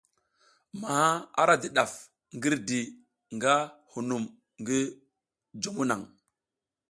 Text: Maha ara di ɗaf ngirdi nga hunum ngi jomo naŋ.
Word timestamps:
Maha 0.79 1.09
ara 1.41 1.53
di 1.61 1.67
ɗaf 1.75 1.91
ngirdi 2.35 2.79
nga 3.35 3.53
hunum 3.91 4.23
ngi 4.59 4.77
jomo 5.61 5.83
naŋ. 5.89 6.01